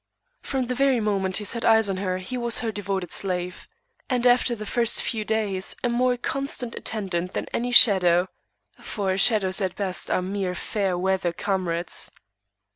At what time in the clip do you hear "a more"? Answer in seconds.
5.83-6.17